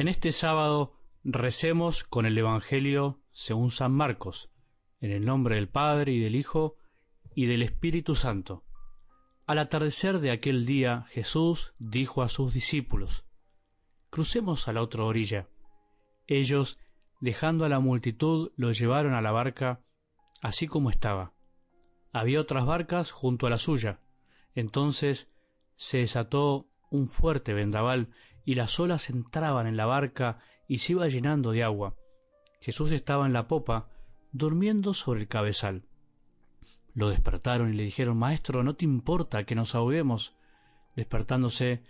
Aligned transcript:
En 0.00 0.08
este 0.08 0.32
sábado 0.32 0.94
recemos 1.24 2.04
con 2.04 2.24
el 2.24 2.38
Evangelio 2.38 3.20
según 3.32 3.70
San 3.70 3.92
Marcos, 3.92 4.50
en 5.02 5.10
el 5.10 5.26
nombre 5.26 5.56
del 5.56 5.68
Padre 5.68 6.12
y 6.12 6.20
del 6.20 6.36
Hijo 6.36 6.76
y 7.34 7.44
del 7.44 7.62
Espíritu 7.62 8.14
Santo. 8.14 8.64
Al 9.46 9.58
atardecer 9.58 10.20
de 10.20 10.30
aquel 10.30 10.64
día 10.64 11.04
Jesús 11.10 11.74
dijo 11.78 12.22
a 12.22 12.30
sus 12.30 12.54
discípulos, 12.54 13.26
Crucemos 14.08 14.68
a 14.68 14.72
la 14.72 14.80
otra 14.80 15.04
orilla. 15.04 15.50
Ellos, 16.26 16.78
dejando 17.20 17.66
a 17.66 17.68
la 17.68 17.80
multitud, 17.80 18.52
lo 18.56 18.72
llevaron 18.72 19.12
a 19.12 19.20
la 19.20 19.32
barca, 19.32 19.82
así 20.40 20.66
como 20.66 20.88
estaba. 20.88 21.34
Había 22.10 22.40
otras 22.40 22.64
barcas 22.64 23.10
junto 23.10 23.46
a 23.46 23.50
la 23.50 23.58
suya. 23.58 24.00
Entonces 24.54 25.30
se 25.76 25.98
desató 25.98 26.70
un 26.88 27.10
fuerte 27.10 27.52
vendaval 27.52 28.08
y 28.50 28.56
las 28.56 28.80
olas 28.80 29.10
entraban 29.10 29.68
en 29.68 29.76
la 29.76 29.86
barca 29.86 30.40
y 30.66 30.78
se 30.78 30.94
iba 30.94 31.06
llenando 31.06 31.52
de 31.52 31.62
agua. 31.62 31.94
Jesús 32.60 32.90
estaba 32.90 33.24
en 33.24 33.32
la 33.32 33.46
popa, 33.46 33.88
durmiendo 34.32 34.92
sobre 34.92 35.20
el 35.20 35.28
cabezal. 35.28 35.84
Lo 36.92 37.10
despertaron 37.10 37.72
y 37.72 37.76
le 37.76 37.84
dijeron, 37.84 38.18
Maestro, 38.18 38.64
¿no 38.64 38.74
te 38.74 38.84
importa 38.84 39.44
que 39.44 39.54
nos 39.54 39.76
ahoguemos? 39.76 40.34
Despertándose, 40.96 41.84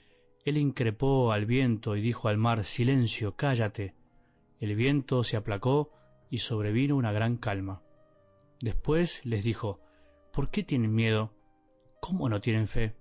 él 0.45 0.59
increpó 0.59 1.33
al 1.33 1.47
viento 1.47 1.97
y 1.97 2.03
dijo 2.03 2.29
al 2.29 2.37
mar, 2.37 2.63
Silencio, 2.65 3.37
cállate. 3.37 3.95
El 4.59 4.77
viento 4.77 5.25
se 5.25 5.39
aplacó 5.39 5.95
y 6.29 6.41
sobrevino 6.41 6.95
una 6.95 7.11
gran 7.11 7.39
calma. 7.39 7.81
Después 8.61 9.25
les 9.25 9.45
dijo, 9.45 9.81
¿Por 10.31 10.51
qué 10.51 10.63
tienen 10.63 10.95
miedo? 10.95 11.33
¿Cómo 12.03 12.29
no 12.29 12.43
tienen 12.43 12.69
fe? 12.69 13.00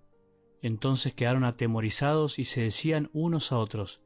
Entonces 0.61 1.13
quedaron 1.13 1.45
atemorizados 1.45 2.39
y 2.39 2.43
se 2.43 2.61
decían 2.61 3.09
unos 3.13 3.51
a 3.51 3.59
otros, 3.59 4.01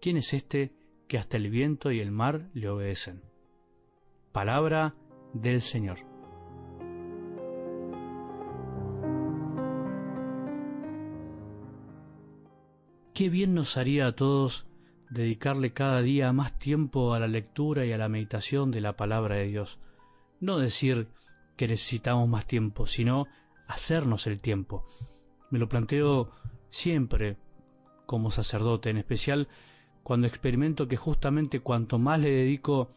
¿quién 0.00 0.16
es 0.16 0.32
este 0.34 0.72
que 1.08 1.18
hasta 1.18 1.36
el 1.36 1.50
viento 1.50 1.90
y 1.90 2.00
el 2.00 2.12
mar 2.12 2.48
le 2.54 2.68
obedecen? 2.68 3.22
Palabra 4.32 4.94
del 5.32 5.60
Señor. 5.60 5.98
Qué 13.12 13.28
bien 13.28 13.54
nos 13.54 13.76
haría 13.76 14.06
a 14.06 14.16
todos 14.16 14.66
dedicarle 15.10 15.72
cada 15.72 16.00
día 16.00 16.32
más 16.32 16.58
tiempo 16.58 17.12
a 17.12 17.18
la 17.18 17.26
lectura 17.26 17.84
y 17.84 17.92
a 17.92 17.98
la 17.98 18.08
meditación 18.08 18.70
de 18.70 18.80
la 18.80 18.96
palabra 18.96 19.34
de 19.36 19.48
Dios. 19.48 19.80
No 20.38 20.58
decir 20.58 21.08
que 21.56 21.68
necesitamos 21.68 22.28
más 22.28 22.46
tiempo, 22.46 22.86
sino 22.86 23.26
hacernos 23.66 24.26
el 24.26 24.40
tiempo. 24.40 24.86
Me 25.50 25.58
lo 25.58 25.68
planteo 25.68 26.30
siempre 26.68 27.36
como 28.06 28.30
sacerdote, 28.30 28.90
en 28.90 28.96
especial 28.96 29.48
cuando 30.02 30.26
experimento 30.26 30.88
que 30.88 30.96
justamente 30.96 31.60
cuanto 31.60 31.98
más 31.98 32.20
le 32.20 32.30
dedico 32.30 32.88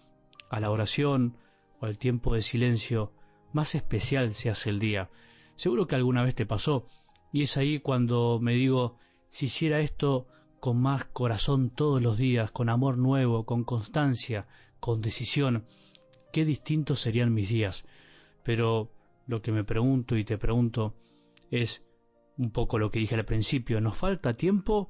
a 0.50 0.60
la 0.60 0.72
oración 0.72 1.38
o 1.80 1.86
al 1.86 1.98
tiempo 1.98 2.34
de 2.34 2.42
silencio, 2.42 3.12
más 3.52 3.76
especial 3.76 4.34
se 4.34 4.50
hace 4.50 4.70
el 4.70 4.80
día. 4.80 5.10
Seguro 5.56 5.88
que 5.88 5.96
alguna 5.96 6.24
vez 6.24 6.36
te 6.36 6.46
pasó, 6.46 6.86
y 7.32 7.44
es 7.44 7.58
ahí 7.58 7.80
cuando 7.80 8.40
me 8.42 8.54
digo, 8.54 8.98
si 9.30 9.48
hiciera 9.48 9.80
esto 9.80 10.28
con 10.60 10.82
más 10.82 11.06
corazón 11.06 11.70
todos 11.70 12.02
los 12.02 12.18
días, 12.18 12.52
con 12.52 12.70
amor 12.70 12.98
nuevo, 12.98 13.46
con 13.46 13.64
constancia, 13.64 14.48
con 14.80 15.02
decisión, 15.02 15.66
qué 16.32 16.46
distintos 16.46 17.00
serían 17.00 17.34
mis 17.34 17.50
días. 17.50 17.86
Pero 18.44 18.90
lo 19.28 19.42
que 19.42 19.52
me 19.52 19.64
pregunto 19.64 20.18
y 20.18 20.24
te 20.24 20.38
pregunto 20.38 20.94
es, 21.52 21.84
un 22.38 22.52
poco 22.52 22.80
lo 22.80 22.92
que 22.92 23.00
dije 23.00 23.16
al 23.16 23.26
principio, 23.26 23.82
¿nos 23.82 23.98
falta 23.98 24.36
tiempo 24.36 24.90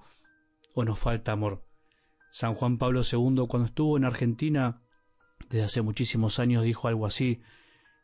o 0.76 0.84
nos 0.84 1.00
falta 1.00 1.34
amor? 1.34 1.66
San 2.32 2.56
Juan 2.56 2.78
Pablo 2.78 3.02
II 3.02 3.46
cuando 3.48 3.66
estuvo 3.66 3.98
en 3.98 4.06
Argentina 4.06 4.82
desde 5.50 5.64
hace 5.64 5.82
muchísimos 5.82 6.40
años 6.40 6.64
dijo 6.64 6.88
algo 6.88 7.06
así. 7.06 7.42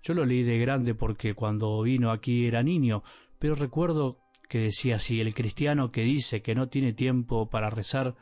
Yo 0.03 0.13
lo 0.13 0.25
leí 0.25 0.43
de 0.43 0.59
grande 0.59 0.95
porque 0.95 1.33
cuando 1.33 1.81
vino 1.81 2.11
aquí 2.11 2.45
era 2.45 2.63
niño, 2.63 3.03
pero 3.39 3.55
recuerdo 3.55 4.19
que 4.47 4.59
decía 4.59 4.95
así, 4.95 5.19
el 5.19 5.33
cristiano 5.33 5.91
que 5.91 6.01
dice 6.01 6.41
que 6.41 6.55
no 6.55 6.69
tiene 6.69 6.93
tiempo 6.93 7.49
para 7.49 7.69
rezar, 7.69 8.15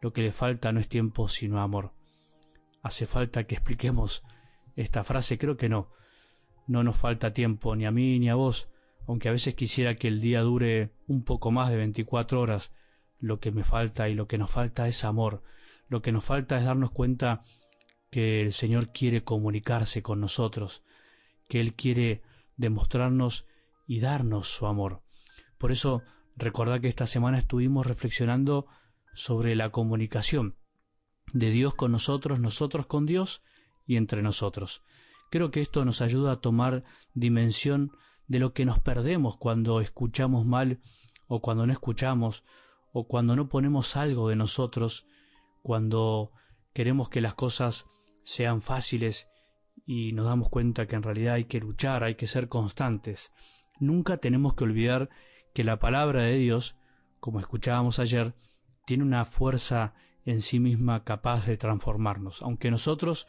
lo 0.00 0.12
que 0.12 0.22
le 0.22 0.32
falta 0.32 0.72
no 0.72 0.80
es 0.80 0.88
tiempo 0.88 1.28
sino 1.28 1.60
amor. 1.60 1.92
¿Hace 2.82 3.06
falta 3.06 3.44
que 3.44 3.56
expliquemos 3.56 4.22
esta 4.76 5.04
frase? 5.04 5.36
Creo 5.36 5.56
que 5.56 5.68
no. 5.68 5.88
No 6.66 6.82
nos 6.82 6.96
falta 6.96 7.32
tiempo, 7.32 7.76
ni 7.76 7.84
a 7.84 7.90
mí 7.90 8.18
ni 8.18 8.30
a 8.30 8.34
vos, 8.34 8.69
aunque 9.10 9.28
a 9.28 9.32
veces 9.32 9.56
quisiera 9.56 9.96
que 9.96 10.06
el 10.06 10.20
día 10.20 10.40
dure 10.42 10.92
un 11.08 11.24
poco 11.24 11.50
más 11.50 11.68
de 11.68 11.76
24 11.76 12.40
horas, 12.40 12.72
lo 13.18 13.40
que 13.40 13.50
me 13.50 13.64
falta 13.64 14.08
y 14.08 14.14
lo 14.14 14.28
que 14.28 14.38
nos 14.38 14.52
falta 14.52 14.86
es 14.86 15.02
amor, 15.04 15.42
lo 15.88 16.00
que 16.00 16.12
nos 16.12 16.24
falta 16.24 16.56
es 16.56 16.64
darnos 16.64 16.92
cuenta 16.92 17.42
que 18.12 18.40
el 18.40 18.52
Señor 18.52 18.92
quiere 18.92 19.24
comunicarse 19.24 20.00
con 20.00 20.20
nosotros, 20.20 20.84
que 21.48 21.58
Él 21.58 21.74
quiere 21.74 22.22
demostrarnos 22.56 23.46
y 23.84 23.98
darnos 23.98 24.46
su 24.46 24.68
amor. 24.68 25.02
Por 25.58 25.72
eso, 25.72 26.04
recordad 26.36 26.80
que 26.80 26.86
esta 26.86 27.08
semana 27.08 27.38
estuvimos 27.38 27.88
reflexionando 27.88 28.68
sobre 29.12 29.56
la 29.56 29.70
comunicación 29.70 30.54
de 31.32 31.50
Dios 31.50 31.74
con 31.74 31.90
nosotros, 31.90 32.38
nosotros 32.38 32.86
con 32.86 33.06
Dios 33.06 33.42
y 33.88 33.96
entre 33.96 34.22
nosotros. 34.22 34.84
Creo 35.32 35.50
que 35.50 35.62
esto 35.62 35.84
nos 35.84 36.00
ayuda 36.00 36.30
a 36.30 36.40
tomar 36.40 36.84
dimensión 37.12 37.90
de 38.30 38.38
lo 38.38 38.52
que 38.52 38.64
nos 38.64 38.78
perdemos 38.78 39.36
cuando 39.36 39.80
escuchamos 39.80 40.46
mal 40.46 40.78
o 41.26 41.40
cuando 41.40 41.66
no 41.66 41.72
escuchamos 41.72 42.44
o 42.92 43.08
cuando 43.08 43.34
no 43.34 43.48
ponemos 43.48 43.96
algo 43.96 44.28
de 44.28 44.36
nosotros, 44.36 45.04
cuando 45.64 46.30
queremos 46.72 47.08
que 47.08 47.20
las 47.20 47.34
cosas 47.34 47.86
sean 48.22 48.62
fáciles 48.62 49.28
y 49.84 50.12
nos 50.12 50.26
damos 50.26 50.48
cuenta 50.48 50.86
que 50.86 50.94
en 50.94 51.02
realidad 51.02 51.34
hay 51.34 51.46
que 51.46 51.58
luchar, 51.58 52.04
hay 52.04 52.14
que 52.14 52.28
ser 52.28 52.48
constantes. 52.48 53.32
Nunca 53.80 54.18
tenemos 54.18 54.54
que 54.54 54.62
olvidar 54.62 55.10
que 55.52 55.64
la 55.64 55.80
palabra 55.80 56.22
de 56.22 56.36
Dios, 56.36 56.76
como 57.18 57.40
escuchábamos 57.40 57.98
ayer, 57.98 58.36
tiene 58.86 59.02
una 59.02 59.24
fuerza 59.24 59.94
en 60.24 60.40
sí 60.40 60.60
misma 60.60 61.02
capaz 61.02 61.46
de 61.46 61.56
transformarnos, 61.56 62.42
aunque 62.42 62.70
nosotros 62.70 63.26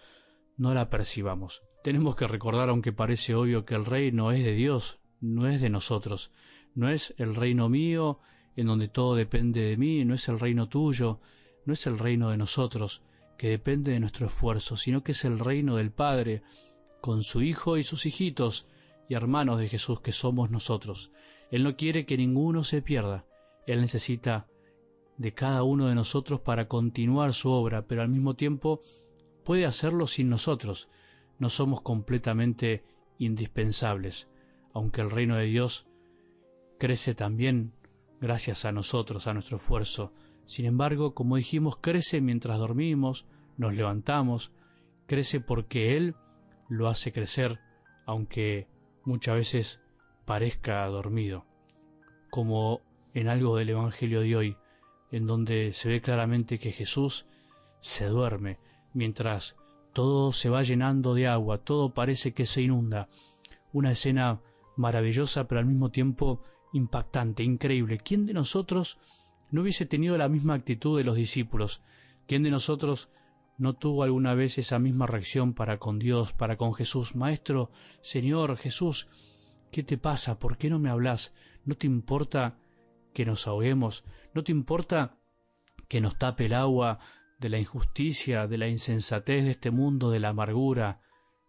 no 0.58 0.76
la 0.76 0.92
percibamos. 0.92 1.64
Tenemos 1.84 2.16
que 2.16 2.28
recordar, 2.28 2.70
aunque 2.70 2.94
parece 2.94 3.34
obvio, 3.34 3.64
que 3.64 3.76
el 3.76 3.86
reino 3.86 4.32
es 4.32 4.44
de 4.44 4.54
Dios, 4.54 5.00
no 5.20 5.48
es 5.48 5.62
de 5.62 5.70
nosotros, 5.70 6.32
no 6.76 6.90
es 6.90 7.14
el 7.18 7.36
reino 7.36 7.70
mío 7.70 8.20
en 8.56 8.68
donde 8.68 8.88
todo 8.88 9.16
depende 9.16 9.62
de 9.62 9.78
mí, 9.78 10.06
no 10.06 10.14
es 10.14 10.28
el 10.28 10.40
reino 10.40 10.70
tuyo, 10.70 11.20
no 11.66 11.74
es 11.74 11.88
el 11.88 11.98
reino 11.98 12.30
de 12.30 12.38
nosotros, 12.38 13.02
que 13.38 13.50
depende 13.50 13.92
de 13.92 14.00
nuestro 14.00 14.28
esfuerzo, 14.28 14.78
sino 14.78 15.04
que 15.04 15.14
es 15.14 15.26
el 15.26 15.40
reino 15.40 15.78
del 15.78 15.92
Padre, 15.92 16.44
con 17.02 17.24
su 17.24 17.42
Hijo 17.42 17.78
y 17.78 17.84
sus 17.84 18.06
hijitos 18.06 18.68
y 19.10 19.16
hermanos 19.16 19.60
de 19.60 19.68
Jesús 19.68 20.02
que 20.02 20.12
somos 20.12 20.52
nosotros. 20.52 21.12
Él 21.50 21.64
no 21.64 21.76
quiere 21.76 22.06
que 22.06 22.18
ninguno 22.18 22.64
se 22.64 22.84
pierda, 22.84 23.26
Él 23.66 23.82
necesita 23.82 24.48
de 25.18 25.34
cada 25.34 25.64
uno 25.64 25.88
de 25.88 25.96
nosotros 25.96 26.42
para 26.42 26.68
continuar 26.68 27.34
su 27.34 27.50
obra, 27.50 27.88
pero 27.88 28.04
al 28.04 28.10
mismo 28.10 28.36
tiempo 28.36 28.82
puede 29.44 29.66
hacerlo 29.66 30.06
sin 30.08 30.30
nosotros, 30.30 30.88
no 31.42 31.50
somos 31.50 31.82
completamente 31.82 32.84
indispensables, 33.18 34.30
aunque 34.76 35.02
el 35.02 35.10
reino 35.10 35.36
de 35.36 35.46
Dios 35.46 35.88
crece 36.78 37.16
también 37.16 37.74
gracias 38.22 38.64
a 38.64 38.72
nosotros, 38.72 39.26
a 39.26 39.34
nuestro 39.34 39.58
esfuerzo. 39.58 40.14
Sin 40.46 40.68
embargo, 40.68 41.16
como 41.16 41.38
dijimos, 41.38 41.78
crece 41.78 42.22
mientras 42.22 42.60
dormimos, 42.60 43.26
nos 43.58 43.74
levantamos, 43.74 44.52
crece 45.08 45.40
porque 45.40 45.98
Él 45.98 46.16
lo 46.70 46.88
hace 46.88 47.12
crecer, 47.12 47.60
aunque 48.06 48.68
muchas 49.04 49.34
veces 49.34 49.82
parezca 50.26 50.86
dormido, 50.86 51.48
como 52.30 52.82
en 53.16 53.30
algo 53.30 53.58
del 53.58 53.70
Evangelio 53.70 54.22
de 54.22 54.36
hoy, 54.36 54.58
en 55.10 55.26
donde 55.26 55.74
se 55.74 55.90
ve 55.90 56.02
claramente 56.02 56.60
que 56.60 56.72
Jesús 56.72 57.26
se 57.80 58.06
duerme 58.06 58.60
mientras 58.94 59.56
todo 59.94 60.32
se 60.32 60.50
va 60.50 60.64
llenando 60.64 61.14
de 61.14 61.28
agua, 61.28 61.60
todo 61.60 61.94
parece 61.94 62.34
que 62.34 62.46
se 62.46 62.62
inunda. 62.62 63.08
Una 63.74 63.92
escena 63.92 64.42
maravillosa, 64.78 65.48
pero 65.48 65.60
al 65.60 65.66
mismo 65.66 65.90
tiempo 65.90 66.42
impactante, 66.74 67.44
increíble. 67.44 67.98
¿Quién 67.98 68.26
de 68.26 68.34
nosotros 68.34 68.98
no 69.50 69.62
hubiese 69.62 69.86
tenido 69.86 70.18
la 70.18 70.30
misma 70.30 70.54
actitud 70.54 70.98
de 70.98 71.04
los 71.04 71.16
discípulos? 71.16 71.82
¿Quién 72.28 72.44
de 72.44 72.52
nosotros 72.52 73.10
no 73.58 73.74
tuvo 73.74 74.04
alguna 74.04 74.34
vez 74.34 74.58
esa 74.58 74.80
misma 74.80 75.08
reacción 75.08 75.54
para 75.54 75.78
con 75.78 76.00
Dios, 76.00 76.34
para 76.34 76.58
con 76.58 76.74
Jesús? 76.74 77.16
Maestro, 77.16 77.72
Señor, 78.00 78.58
Jesús, 78.58 79.08
¿qué 79.72 79.84
te 79.84 79.98
pasa? 79.98 80.40
¿Por 80.40 80.58
qué 80.58 80.70
no 80.70 80.80
me 80.80 80.90
hablas? 80.90 81.34
¿No 81.66 81.76
te 81.76 81.88
importa 81.88 82.58
que 83.14 83.26
nos 83.26 83.48
ahoguemos? 83.48 84.06
¿No 84.34 84.44
te 84.44 84.52
importa 84.52 85.18
que 85.88 86.00
nos 86.00 86.18
tape 86.18 86.46
el 86.46 86.54
agua 86.54 87.00
de 87.42 87.50
la 87.50 87.58
injusticia, 87.58 88.46
de 88.46 88.60
la 88.60 88.68
insensatez 88.68 89.44
de 89.44 89.50
este 89.50 89.72
mundo, 89.72 90.12
de 90.12 90.20
la 90.20 90.30
amargura, 90.30 91.02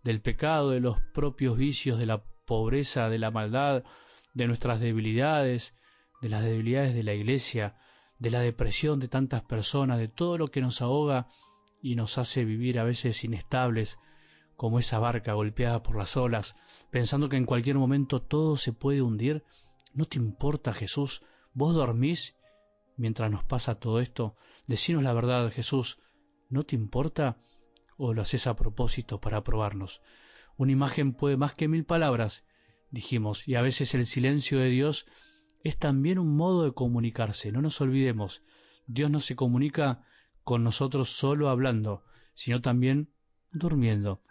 del 0.03 0.23
pecado, 0.23 0.71
de 0.71 0.81
los 0.81 0.97
propios 1.13 1.59
vicios, 1.59 1.99
de 1.99 2.07
la 2.07 2.25
pobreza, 2.47 3.11
de 3.11 3.19
la 3.19 3.31
maldad, 3.31 3.85
de 4.33 4.47
nuestras 4.47 4.81
debilidades, 4.81 5.77
de 6.23 6.31
las 6.31 6.45
debilidades 6.45 6.95
de 6.95 7.03
la 7.03 7.13
iglesia, 7.13 7.77
de 8.19 8.31
la 8.31 8.41
depresión 8.41 9.01
de 9.01 9.09
tantas 9.09 9.43
personas, 9.43 9.99
de 9.99 10.09
todo 10.09 10.39
lo 10.39 10.49
que 10.49 10.63
nos 10.63 10.81
ahoga 10.81 11.29
y 11.83 11.95
nos 11.95 12.17
hace 12.17 12.47
vivir 12.47 12.79
a 12.79 12.85
veces 12.85 13.23
inestables, 13.23 13.99
como 14.57 14.79
esa 14.79 14.99
barca 14.99 15.35
golpeada 15.35 15.83
por 15.83 15.99
las 15.99 16.17
olas, 16.17 16.57
pensando 16.91 17.29
que 17.29 17.37
en 17.37 17.45
cualquier 17.45 17.77
momento 17.77 18.23
todo 18.23 18.57
se 18.57 18.73
puede 18.73 19.03
hundir? 19.03 19.45
¿No 19.93 20.07
te 20.07 20.17
importa, 20.17 20.73
Jesús? 20.73 21.23
¿Vos 21.53 21.75
dormís 21.75 22.35
mientras 22.97 23.31
nos 23.31 23.45
pasa 23.45 23.79
todo 23.79 24.01
esto? 24.01 24.37
Decinos 24.67 25.03
la 25.03 25.13
verdad, 25.13 25.51
Jesús, 25.53 25.99
¿no 26.49 26.65
te 26.65 26.77
importa? 26.77 27.39
¿O 27.97 28.15
lo 28.15 28.23
haces 28.23 28.47
a 28.47 28.57
propósito 28.57 29.21
para 29.21 29.43
probarnos? 29.43 30.03
Una 30.57 30.73
imagen 30.73 31.15
puede 31.15 31.37
más 31.37 31.55
que 31.55 31.69
mil 31.69 31.85
palabras, 31.85 32.45
dijimos, 32.91 33.49
y 33.49 33.55
a 33.55 33.63
veces 33.63 33.95
el 33.95 34.07
silencio 34.07 34.59
de 34.59 34.69
Dios 34.69 35.07
es 35.65 35.79
también 35.79 36.19
un 36.19 36.37
modo 36.37 36.65
de 36.65 36.73
comunicarse. 36.73 37.53
No 37.53 37.63
nos 37.63 37.81
olvidemos, 37.81 38.43
Dios 38.87 39.11
no 39.11 39.21
se 39.21 39.37
comunica 39.37 40.05
con 40.45 40.65
nosotros 40.65 41.11
solo 41.11 41.49
hablando, 41.49 42.05
sino 42.35 42.61
también 42.61 43.13
durmiendo, 43.53 44.23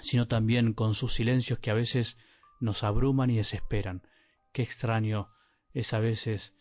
sino 0.00 0.26
también 0.26 0.72
con 0.72 0.94
sus 0.94 1.12
silencios 1.12 1.58
que 1.58 1.70
a 1.70 1.74
veces 1.74 2.16
nos 2.60 2.84
abruman 2.84 3.30
y 3.30 3.36
desesperan. 3.36 4.02
Qué 4.52 4.62
extraño 4.62 5.28
es 5.72 5.92
a 5.92 6.00
veces 6.00 6.54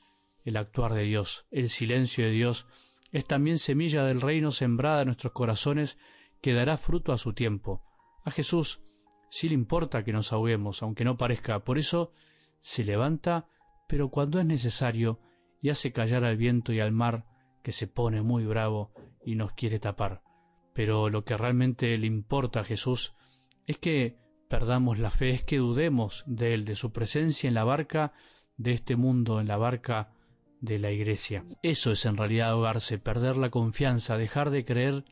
el 0.45 0.57
actuar 0.57 0.93
de 0.93 1.03
Dios. 1.03 1.45
El 1.51 1.69
silencio 1.69 2.25
de 2.25 2.31
Dios 2.31 2.67
es 3.11 3.25
también 3.25 3.57
semilla 3.57 4.03
del 4.03 4.21
reino 4.21 4.51
sembrada 4.51 5.01
en 5.01 5.07
nuestros 5.07 5.33
corazones 5.33 5.99
que 6.41 6.53
dará 6.53 6.77
fruto 6.77 7.13
a 7.13 7.17
su 7.17 7.33
tiempo. 7.33 7.83
A 8.23 8.31
Jesús 8.31 8.81
sí 9.29 9.49
le 9.49 9.55
importa 9.55 10.03
que 10.03 10.13
nos 10.13 10.33
ahoguemos, 10.33 10.81
aunque 10.81 11.03
no 11.03 11.17
parezca. 11.17 11.63
Por 11.63 11.77
eso 11.77 12.13
se 12.59 12.83
levanta, 12.83 13.47
pero 13.87 14.09
cuando 14.09 14.39
es 14.39 14.45
necesario, 14.45 15.19
y 15.61 15.69
hace 15.69 15.91
callar 15.91 16.23
al 16.23 16.37
viento 16.37 16.73
y 16.73 16.79
al 16.79 16.91
mar, 16.91 17.25
que 17.63 17.71
se 17.71 17.87
pone 17.87 18.21
muy 18.21 18.45
bravo 18.45 18.91
y 19.23 19.35
nos 19.35 19.53
quiere 19.53 19.79
tapar. 19.79 20.23
Pero 20.73 21.09
lo 21.09 21.23
que 21.23 21.37
realmente 21.37 21.97
le 21.97 22.07
importa 22.07 22.61
a 22.61 22.63
Jesús 22.63 23.13
es 23.67 23.77
que 23.77 24.17
perdamos 24.49 24.97
la 24.97 25.09
fe, 25.09 25.31
es 25.31 25.43
que 25.43 25.57
dudemos 25.57 26.23
de 26.25 26.53
Él, 26.53 26.65
de 26.65 26.75
su 26.75 26.91
presencia 26.91 27.47
en 27.47 27.53
la 27.53 27.63
barca 27.63 28.13
de 28.57 28.71
este 28.71 28.95
mundo, 28.95 29.39
en 29.39 29.47
la 29.47 29.57
barca 29.57 30.13
de 30.61 30.79
la 30.79 30.91
iglesia. 30.91 31.43
Eso 31.61 31.91
es 31.91 32.05
en 32.05 32.15
realidad 32.15 32.51
ahogarse, 32.51 32.99
perder 32.99 33.37
la 33.37 33.49
confianza, 33.49 34.17
dejar 34.17 34.51
de 34.51 34.63
creer 34.63 35.03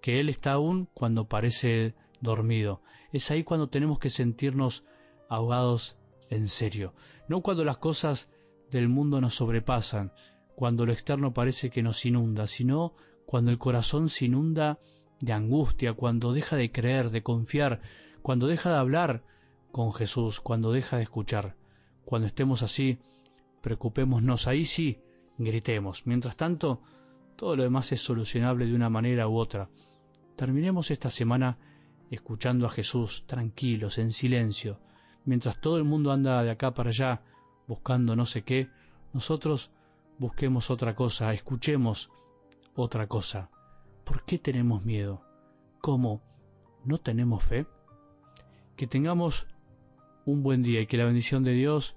que 0.00 0.20
Él 0.20 0.28
está 0.28 0.52
aún 0.52 0.88
cuando 0.94 1.28
parece 1.28 1.94
dormido. 2.20 2.80
Es 3.12 3.30
ahí 3.30 3.44
cuando 3.44 3.68
tenemos 3.68 3.98
que 3.98 4.10
sentirnos 4.10 4.84
ahogados 5.28 5.96
en 6.30 6.46
serio, 6.46 6.94
no 7.28 7.42
cuando 7.42 7.64
las 7.64 7.78
cosas 7.78 8.28
del 8.70 8.88
mundo 8.88 9.20
nos 9.20 9.34
sobrepasan, 9.34 10.12
cuando 10.54 10.86
lo 10.86 10.92
externo 10.92 11.32
parece 11.32 11.70
que 11.70 11.82
nos 11.82 12.04
inunda, 12.06 12.46
sino 12.46 12.94
cuando 13.26 13.50
el 13.50 13.58
corazón 13.58 14.08
se 14.08 14.26
inunda 14.26 14.78
de 15.20 15.32
angustia, 15.32 15.94
cuando 15.94 16.32
deja 16.32 16.56
de 16.56 16.70
creer, 16.70 17.10
de 17.10 17.22
confiar, 17.22 17.80
cuando 18.22 18.46
deja 18.46 18.70
de 18.70 18.76
hablar 18.76 19.22
con 19.72 19.92
Jesús, 19.92 20.40
cuando 20.40 20.72
deja 20.72 20.96
de 20.96 21.02
escuchar. 21.02 21.56
Cuando 22.04 22.26
estemos 22.26 22.62
así, 22.62 22.98
preocupémonos, 23.64 24.46
ahí 24.46 24.66
sí, 24.66 25.00
gritemos. 25.38 26.06
Mientras 26.06 26.36
tanto, 26.36 26.82
todo 27.34 27.56
lo 27.56 27.62
demás 27.62 27.90
es 27.92 28.02
solucionable 28.02 28.66
de 28.66 28.74
una 28.74 28.90
manera 28.90 29.26
u 29.26 29.38
otra. 29.38 29.70
Terminemos 30.36 30.90
esta 30.90 31.08
semana 31.08 31.56
escuchando 32.10 32.66
a 32.66 32.70
Jesús, 32.70 33.24
tranquilos, 33.26 33.96
en 33.96 34.12
silencio. 34.12 34.80
Mientras 35.24 35.62
todo 35.62 35.78
el 35.78 35.84
mundo 35.84 36.12
anda 36.12 36.42
de 36.42 36.50
acá 36.50 36.74
para 36.74 36.90
allá 36.90 37.22
buscando 37.66 38.14
no 38.14 38.26
sé 38.26 38.42
qué, 38.42 38.68
nosotros 39.14 39.70
busquemos 40.18 40.70
otra 40.70 40.94
cosa, 40.94 41.32
escuchemos 41.32 42.10
otra 42.76 43.06
cosa. 43.06 43.48
¿Por 44.04 44.26
qué 44.26 44.38
tenemos 44.38 44.84
miedo? 44.84 45.22
¿Cómo? 45.80 46.20
¿No 46.84 46.98
tenemos 46.98 47.42
fe? 47.42 47.66
Que 48.76 48.86
tengamos 48.86 49.46
un 50.26 50.42
buen 50.42 50.62
día 50.62 50.82
y 50.82 50.86
que 50.86 50.98
la 50.98 51.06
bendición 51.06 51.44
de 51.44 51.52
Dios, 51.52 51.96